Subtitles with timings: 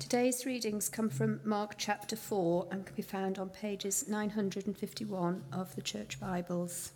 [0.00, 5.76] Today's readings come from Mark chapter 4 and can be found on pages 951 of
[5.76, 6.92] the Church Bibles.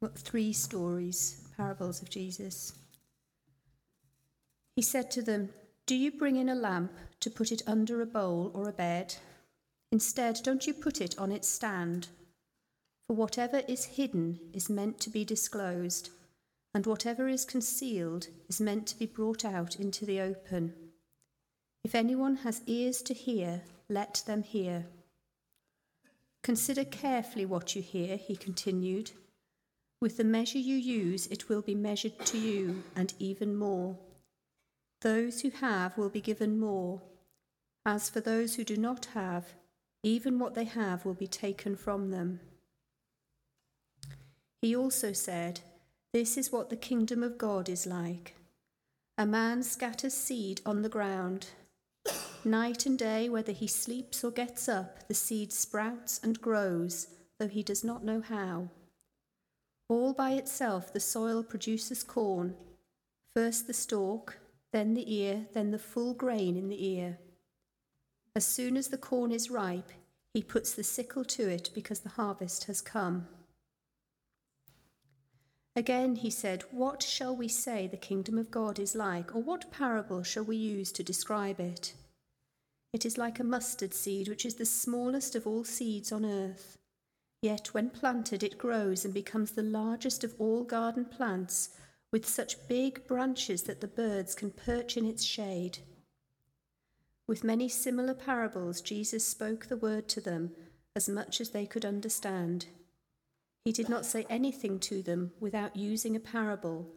[0.00, 2.72] We've three stories, parables of Jesus.
[4.74, 5.50] He said to them,
[5.84, 9.16] Do you bring in a lamp to put it under a bowl or a bed?
[9.92, 12.08] Instead, don't you put it on its stand?
[13.06, 16.08] For whatever is hidden is meant to be disclosed,
[16.74, 20.87] and whatever is concealed is meant to be brought out into the open.
[21.84, 24.86] If anyone has ears to hear, let them hear.
[26.42, 29.12] Consider carefully what you hear, he continued.
[30.00, 33.96] With the measure you use, it will be measured to you, and even more.
[35.00, 37.00] Those who have will be given more.
[37.84, 39.54] As for those who do not have,
[40.02, 42.40] even what they have will be taken from them.
[44.60, 45.60] He also said,
[46.12, 48.34] This is what the kingdom of God is like.
[49.16, 51.48] A man scatters seed on the ground.
[52.44, 57.08] Night and day, whether he sleeps or gets up, the seed sprouts and grows,
[57.38, 58.68] though he does not know how.
[59.88, 62.54] All by itself, the soil produces corn,
[63.34, 64.38] first the stalk,
[64.72, 67.18] then the ear, then the full grain in the ear.
[68.36, 69.90] As soon as the corn is ripe,
[70.32, 73.26] he puts the sickle to it because the harvest has come.
[75.74, 79.70] Again he said, What shall we say the kingdom of God is like, or what
[79.72, 81.94] parable shall we use to describe it?
[82.92, 86.78] It is like a mustard seed, which is the smallest of all seeds on earth.
[87.42, 91.70] Yet when planted, it grows and becomes the largest of all garden plants,
[92.10, 95.78] with such big branches that the birds can perch in its shade.
[97.26, 100.52] With many similar parables, Jesus spoke the word to them
[100.96, 102.66] as much as they could understand.
[103.64, 106.90] He did not say anything to them without using a parable,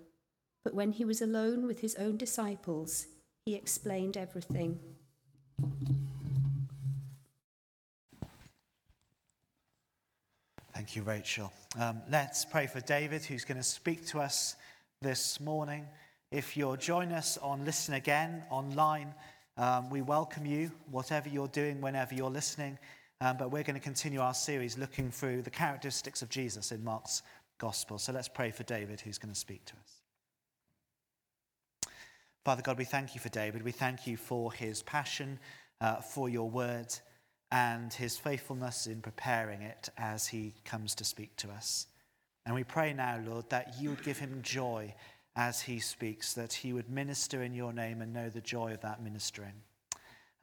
[0.64, 3.08] but when he was alone with his own disciples,
[3.46, 4.80] he explained everything.
[10.74, 11.54] Thank you, Rachel.
[11.80, 14.56] Um, let's pray for David, who's going to speak to us
[15.02, 15.86] this morning.
[16.32, 19.14] If you're joining us on Listen Again online,
[19.58, 22.78] um, we welcome you, whatever you're doing, whenever you're listening.
[23.22, 26.84] Um, but we're going to continue our series looking through the characteristics of Jesus in
[26.84, 27.22] Mark's
[27.60, 28.00] Gospel.
[28.00, 30.01] So let's pray for David, who's going to speak to us.
[32.44, 33.64] Father God, we thank you for David.
[33.64, 35.40] We thank you for his passion
[35.80, 36.88] uh, for your word
[37.52, 41.88] and his faithfulness in preparing it as he comes to speak to us.
[42.46, 44.96] And we pray now, Lord, that you would give him joy
[45.36, 48.82] as he speaks, that he would minister in your name and know the joy of
[48.82, 49.54] that ministering.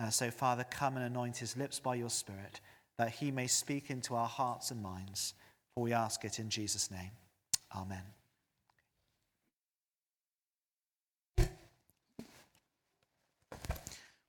[0.01, 2.61] Uh, so, Father, come and anoint his lips by your Spirit,
[2.97, 5.35] that he may speak into our hearts and minds.
[5.75, 7.11] For we ask it in Jesus' name.
[7.75, 8.18] Amen.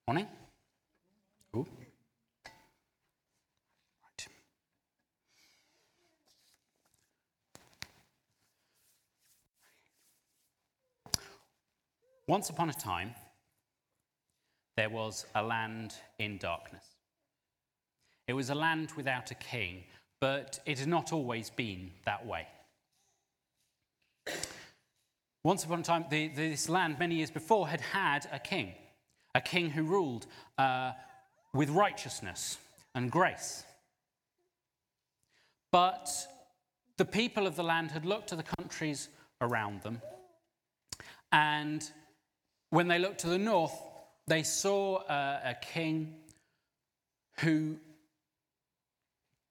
[0.09, 0.27] Morning.
[1.55, 1.67] Ooh.
[4.01, 4.27] Right.
[12.27, 13.13] Once upon a time,
[14.77, 16.85] there was a land in darkness.
[18.27, 19.83] It was a land without a king,
[20.19, 22.47] but it had not always been that way.
[25.43, 28.73] Once upon a time, the, this land, many years before, had had a king
[29.35, 30.25] a king who ruled
[30.57, 30.91] uh,
[31.53, 32.57] with righteousness
[32.95, 33.63] and grace.
[35.71, 36.09] But
[36.97, 39.09] the people of the land had looked to the countries
[39.41, 40.01] around them,
[41.31, 41.89] and
[42.71, 43.73] when they looked to the north,
[44.27, 46.15] they saw uh, a king
[47.39, 47.77] who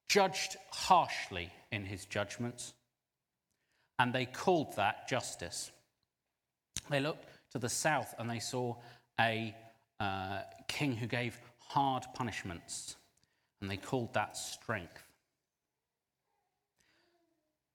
[0.08, 2.72] judged harshly in his judgments,
[3.98, 5.70] and they called that justice.
[6.88, 8.76] They looked to the south and they saw
[9.20, 9.54] a
[10.00, 12.96] uh, king who gave hard punishments,
[13.60, 15.02] and they called that strength.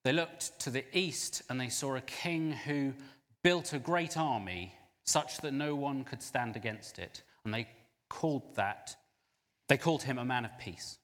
[0.04, 2.94] They looked to the east and they saw a king who
[3.42, 4.74] built a great army
[5.06, 7.68] such that no one could stand against it, and they
[8.10, 8.96] called that
[9.68, 10.98] they called him a man of peace.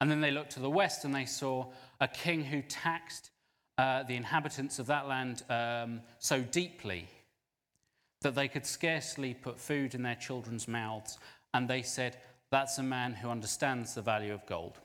[0.00, 1.66] And then they looked to the west and they saw
[2.00, 3.30] a king who taxed
[3.76, 7.06] uh, the inhabitants of that land um, so deeply
[8.22, 11.18] that they could scarcely put food in their children's mouths,
[11.54, 12.18] and they said,
[12.50, 14.78] That's a man who understands the value of gold.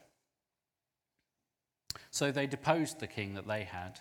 [2.12, 4.00] So they deposed the king that they had,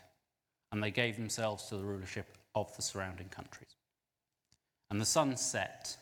[0.70, 3.76] and they gave themselves to the rulership of the surrounding countries.
[4.90, 5.96] And the sun set,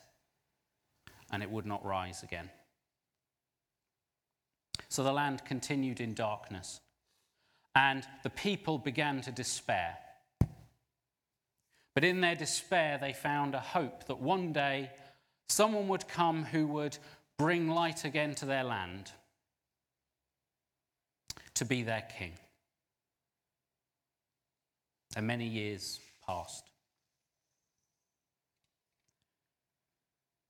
[1.30, 2.50] and it would not rise again.
[4.88, 6.80] So the land continued in darkness,
[7.74, 9.96] and the people began to despair.
[11.94, 14.90] But in their despair, they found a hope that one day
[15.48, 16.96] someone would come who would
[17.38, 19.12] bring light again to their land
[21.54, 22.32] to be their king.
[25.14, 26.64] And many years passed.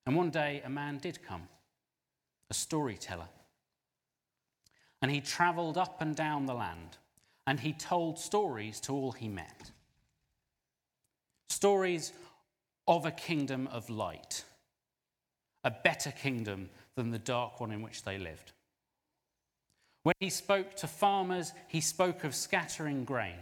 [0.06, 1.48] And one day a man did come,
[2.50, 3.28] a storyteller.
[5.00, 6.98] And he travelled up and down the land,
[7.46, 9.72] and he told stories to all he met.
[11.52, 12.14] Stories
[12.88, 14.42] of a kingdom of light,
[15.64, 18.52] a better kingdom than the dark one in which they lived.
[20.02, 23.36] When he spoke to farmers, he spoke of scattering grain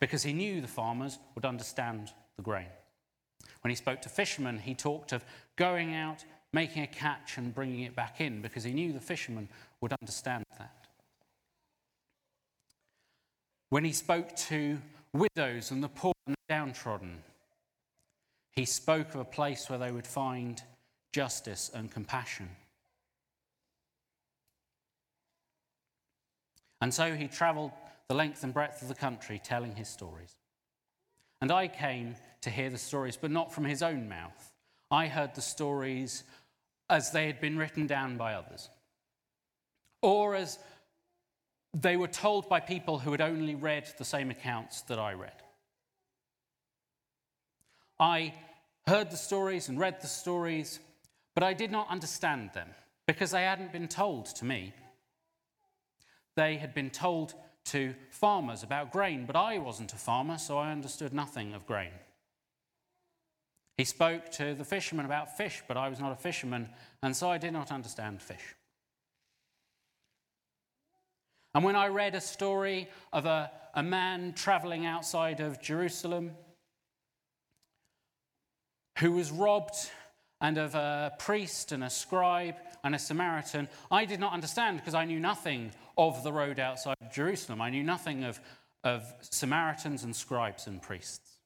[0.00, 2.70] because he knew the farmers would understand the grain.
[3.60, 5.22] When he spoke to fishermen, he talked of
[5.56, 6.24] going out,
[6.54, 9.50] making a catch, and bringing it back in because he knew the fishermen
[9.82, 10.86] would understand that.
[13.68, 14.78] When he spoke to
[15.12, 17.22] widows and the poor and downtrodden,
[18.52, 20.62] he spoke of a place where they would find
[21.12, 22.48] justice and compassion.
[26.80, 27.72] And so he travelled
[28.08, 30.36] the length and breadth of the country telling his stories.
[31.40, 34.52] And I came to hear the stories, but not from his own mouth.
[34.90, 36.24] I heard the stories
[36.88, 38.68] as they had been written down by others,
[40.02, 40.58] or as
[41.74, 45.42] they were told by people who had only read the same accounts that I read.
[47.98, 48.34] I
[48.86, 50.80] heard the stories and read the stories,
[51.34, 52.68] but I did not understand them
[53.06, 54.74] because they hadn't been told to me.
[56.36, 57.34] They had been told
[57.66, 61.90] to farmers about grain, but I wasn't a farmer, so I understood nothing of grain.
[63.76, 66.68] He spoke to the fishermen about fish, but I was not a fisherman,
[67.02, 68.54] and so I did not understand fish.
[71.54, 76.32] And when I read a story of a, a man traveling outside of Jerusalem
[78.98, 79.90] who was robbed,
[80.40, 84.94] and of a priest and a scribe and a Samaritan, I did not understand because
[84.94, 87.62] I knew nothing of the road outside Jerusalem.
[87.62, 88.38] I knew nothing of,
[88.84, 91.38] of Samaritans and scribes and priests.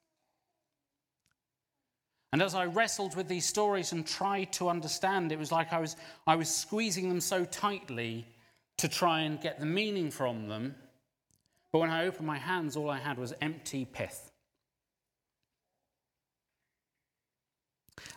[2.33, 5.81] And as I wrestled with these stories and tried to understand, it was like I
[5.81, 5.97] was,
[6.27, 8.27] I was squeezing them so tightly
[8.79, 10.75] to try and get the meaning from them.
[11.73, 14.30] But when I opened my hands, all I had was empty pith.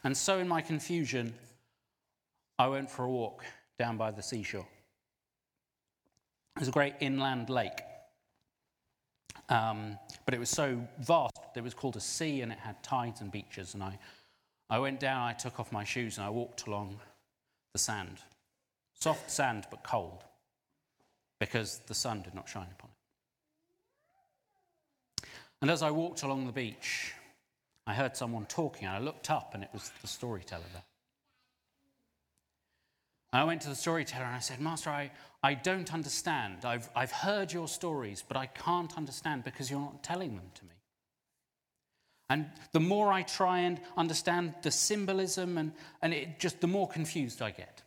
[0.04, 1.34] And so, in my confusion,
[2.60, 3.44] I went for a walk
[3.78, 4.68] down by the seashore.
[6.56, 7.82] There's a great inland lake,
[9.50, 13.22] um, but it was so vast, it was called a sea and it had tides
[13.22, 13.74] and beaches.
[13.74, 13.98] And I,
[14.70, 17.00] I went down, I took off my shoes, and I walked along
[17.74, 18.20] the sand.
[19.00, 20.24] Soft sand, but cold,
[21.40, 22.90] because the sun did not shine upon
[25.22, 25.28] it.
[25.62, 27.14] And as I walked along the beach,
[27.86, 30.84] I heard someone talking, and I looked up, and it was the storyteller there.
[33.34, 35.10] And I went to the storyteller and I said, Master, I,
[35.42, 36.66] I don't understand.
[36.66, 40.64] I've, I've heard your stories, but I can't understand because you're not telling them to
[40.66, 40.76] me.
[42.30, 45.72] And the more I try and understand the symbolism, and,
[46.04, 47.82] and it just the more confused I get.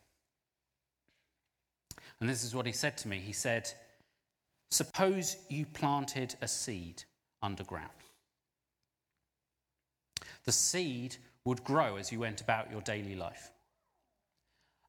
[2.20, 3.18] And this is what he said to me.
[3.18, 3.70] He said,
[4.72, 7.04] Suppose you planted a seed
[7.40, 7.90] underground.
[10.46, 13.50] The seed would grow as you went about your daily life.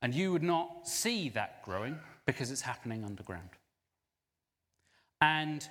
[0.02, 3.50] And you would not see that growing because it's happening underground.
[5.22, 5.68] And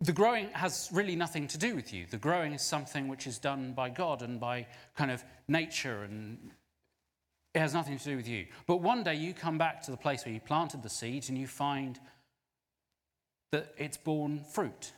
[0.00, 2.04] the growing has really nothing to do with you.
[2.10, 6.50] The growing is something which is done by God and by kind of nature, and
[7.54, 8.46] it has nothing to do with you.
[8.66, 11.38] But one day you come back to the place where you planted the seed and
[11.38, 11.98] you find
[13.52, 14.92] that it's borne fruit.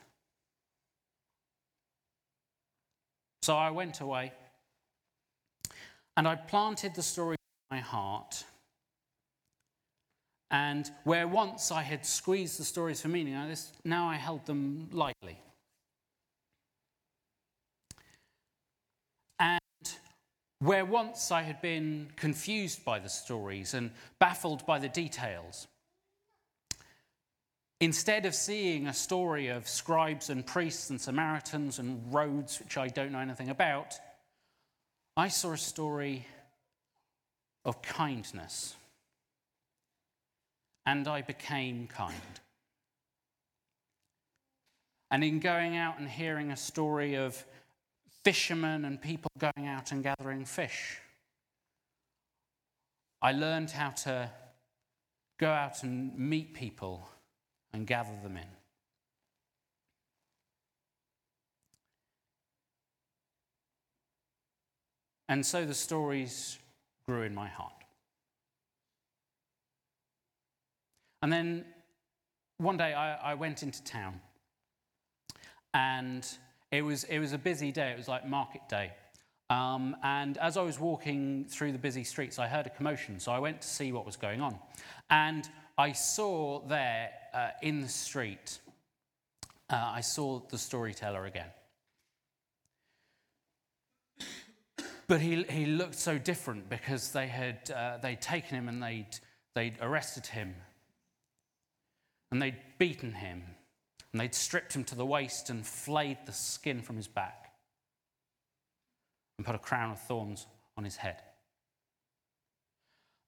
[3.47, 4.33] So I went away
[6.17, 7.37] and I planted the story
[7.71, 8.43] in my heart.
[10.51, 13.37] And where once I had squeezed the stories for meaning,
[13.85, 15.39] now I held them lightly.
[19.39, 19.61] And
[20.59, 25.69] where once I had been confused by the stories and baffled by the details,
[27.81, 32.89] Instead of seeing a story of scribes and priests and Samaritans and roads, which I
[32.89, 33.95] don't know anything about,
[35.17, 36.27] I saw a story
[37.67, 38.75] of kindness.
[40.87, 42.15] And I became kind.
[45.11, 47.45] And in going out and hearing a story of
[48.25, 50.99] fishermen and people going out and gathering fish,
[53.21, 54.31] I learned how to
[55.39, 57.09] go out and meet people
[57.77, 58.57] and gather them in.
[65.29, 66.59] and so the stories
[67.07, 67.73] grew in my heart.
[71.23, 71.65] And then
[72.59, 74.21] one day I, I went into town,
[75.75, 76.27] and
[76.71, 77.91] it was, it was a busy day.
[77.91, 78.93] It was like market day.
[79.49, 83.21] Um, and as I was walking through the busy streets, I heard a commotion.
[83.21, 84.59] So I went to see what was going on.
[85.11, 88.61] And I saw there uh, in the street,
[89.69, 91.51] uh, I saw the storyteller again.
[95.07, 99.19] But he, he looked so different because they had uh, they'd taken him and they'd,
[99.55, 100.55] they'd arrested him
[102.33, 103.43] and they'd beaten him
[104.13, 107.53] and they'd stripped him to the waist and flayed the skin from his back
[109.39, 111.21] and put a crown of thorns on his head.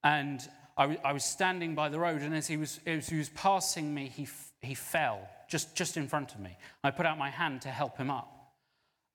[0.02, 0.40] And
[0.78, 3.28] I, w- I was standing by the road, and as he was, as he was
[3.30, 6.56] passing me, he, f- he fell just, just in front of me.
[6.84, 8.52] I put out my hand to help him up.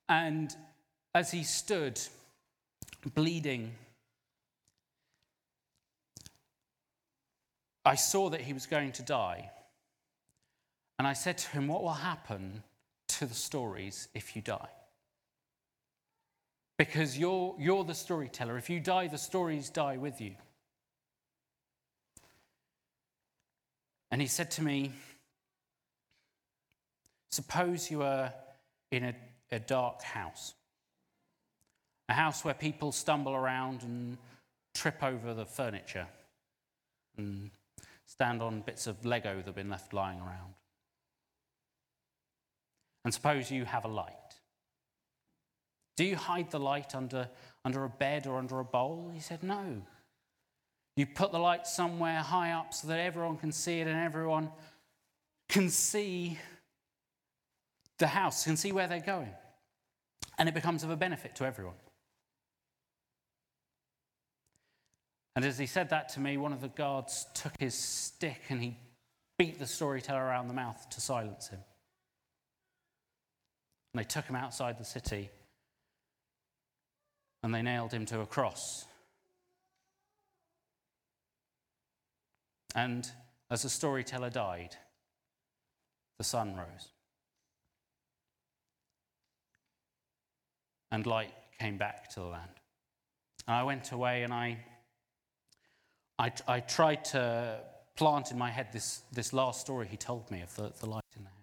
[0.09, 0.53] And
[1.15, 2.01] as he stood,
[3.15, 3.71] bleeding,
[7.85, 9.49] I saw that he was going to die.
[10.99, 12.63] And I said to him, What will happen
[13.07, 14.69] to the stories if you die?
[16.77, 18.57] Because you're, you're the storyteller.
[18.57, 20.35] If you die, the stories die with you.
[24.13, 24.91] And he said to me,
[27.31, 28.31] Suppose you are
[28.91, 29.15] in a,
[29.51, 30.53] a dark house,
[32.07, 34.19] a house where people stumble around and
[34.75, 36.05] trip over the furniture
[37.17, 37.49] and
[38.05, 40.53] stand on bits of Lego that have been left lying around.
[43.03, 44.13] And suppose you have a light.
[45.97, 47.29] Do you hide the light under,
[47.65, 49.09] under a bed or under a bowl?
[49.11, 49.81] He said, No.
[50.95, 54.51] You put the light somewhere high up so that everyone can see it and everyone
[55.49, 56.37] can see
[57.97, 59.33] the house, can see where they're going.
[60.37, 61.75] And it becomes of a benefit to everyone.
[65.35, 68.61] And as he said that to me, one of the guards took his stick and
[68.61, 68.77] he
[69.39, 71.59] beat the storyteller around the mouth to silence him.
[73.93, 75.31] And they took him outside the city
[77.41, 78.85] and they nailed him to a cross.
[82.75, 83.09] And
[83.49, 84.75] as the storyteller died,
[86.17, 86.89] the sun rose.
[90.91, 92.51] And light came back to the land.
[93.47, 94.59] And I went away and I,
[96.17, 97.59] I, I tried to
[97.95, 101.03] plant in my head this, this last story he told me of the, the light
[101.15, 101.37] in the house.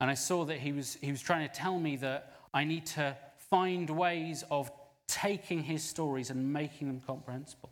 [0.00, 2.86] And I saw that he was, he was trying to tell me that I need
[2.86, 3.16] to
[3.50, 4.70] find ways of
[5.06, 7.70] taking his stories and making them comprehensible.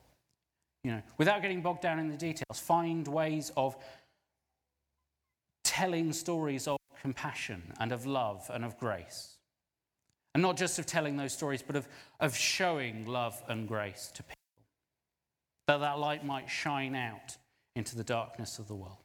[0.84, 3.76] You know, without getting bogged down in the details, find ways of
[5.62, 9.36] telling stories of compassion and of love and of grace.
[10.34, 11.86] And not just of telling those stories, but of,
[12.18, 14.34] of showing love and grace to people.
[15.68, 17.36] That that light might shine out
[17.76, 18.96] into the darkness of the world.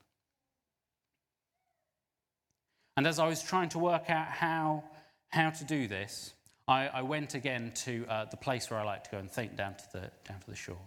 [2.95, 4.83] And as I was trying to work out how,
[5.29, 6.33] how to do this,
[6.67, 9.55] I, I went again to uh, the place where I like to go and think
[9.55, 10.79] down to, the, down to the shore.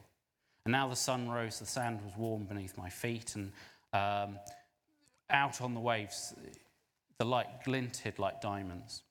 [0.65, 3.53] And now the sun rose, the sand was warm beneath my feet, and
[3.93, 4.39] um,
[5.31, 6.35] out on the waves,
[7.19, 9.03] the light glinted like diamonds.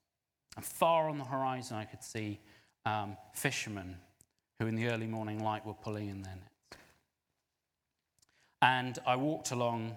[0.56, 2.40] And far on the horizon, I could see
[2.86, 3.98] um, fishermen
[4.60, 6.80] who, in the early morning light, were pulling in their nets.
[8.62, 9.96] And I walked along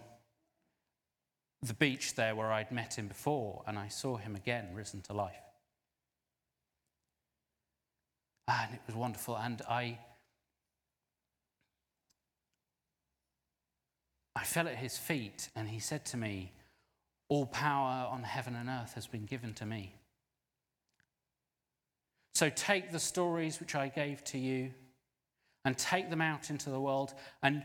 [1.63, 5.13] the beach there where I'd met him before, and I saw him again risen to
[5.13, 5.35] life.
[8.49, 9.37] And it was wonderful.
[9.37, 9.99] And I,
[14.35, 16.53] I fell at his feet, and he said to me,
[17.29, 19.95] All power on heaven and earth has been given to me.
[22.35, 24.73] So take the stories which I gave to you
[25.65, 27.63] and take them out into the world and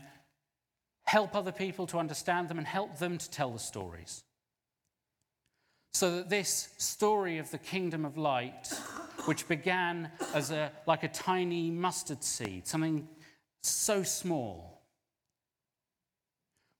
[1.06, 4.22] help other people to understand them and help them to tell the stories.
[5.94, 8.68] So that this story of the kingdom of light,
[9.24, 13.08] which began as a, like a tiny mustard seed, something
[13.62, 14.77] so small,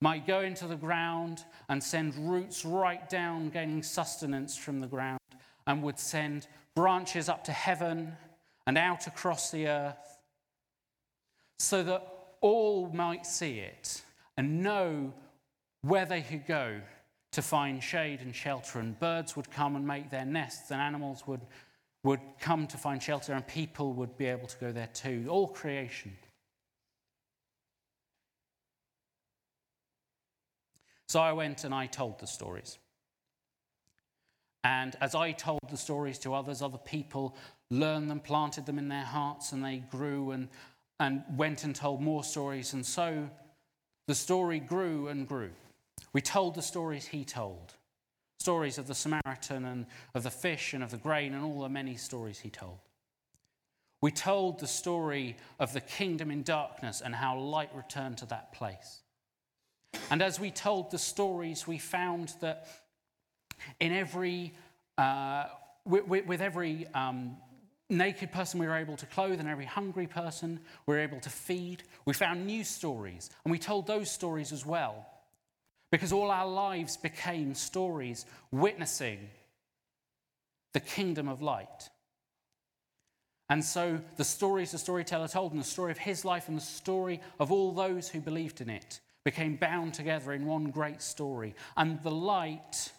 [0.01, 5.19] might go into the ground and send roots right down, gaining sustenance from the ground,
[5.67, 8.17] and would send branches up to heaven
[8.67, 10.19] and out across the earth,
[11.59, 12.07] so that
[12.41, 14.03] all might see it
[14.37, 15.13] and know
[15.83, 16.81] where they could go
[17.33, 21.27] to find shade and shelter, and birds would come and make their nests, and animals
[21.27, 21.41] would,
[22.05, 25.27] would come to find shelter, and people would be able to go there too.
[25.29, 26.17] All creation.
[31.09, 32.79] So I went and I told the stories.
[34.65, 37.37] And as I told the stories to others, other people
[37.71, 40.49] learned them, planted them in their hearts, and they grew and,
[41.01, 42.75] and went and told more stories.
[42.75, 43.31] And so
[44.07, 45.51] the story grew and grew.
[46.13, 47.75] We told the stories he told
[48.39, 51.69] stories of the Samaritan and of the fish and of the grain and all the
[51.69, 52.79] many stories he told.
[54.01, 58.53] We told the story of the kingdom in darkness and how light returned to that
[58.53, 59.03] place.
[60.11, 62.67] And as we told the stories, we found that
[63.81, 64.55] in every,
[64.97, 65.45] uh,
[65.85, 67.37] with, with, every um,
[67.91, 71.31] naked person we were able to clothe and every hungry person we were able to
[71.31, 73.31] feed, we found new stories.
[73.45, 75.07] And we told those stories as well.
[75.91, 79.31] Because all our lives became stories witnessing
[80.75, 81.89] the kingdom of light.
[83.49, 86.63] And so the stories the storyteller told, and the story of his life, and the
[86.63, 91.55] story of all those who believed in it, became bound together in one great story.
[91.77, 92.91] And the light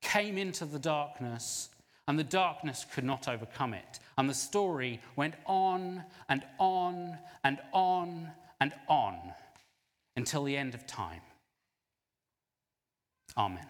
[0.00, 1.68] came into the darkness,
[2.06, 3.98] and the darkness could not overcome it.
[4.16, 9.18] And the story went on and on and on and on
[10.14, 11.22] until the end of time.
[13.36, 13.66] Amen.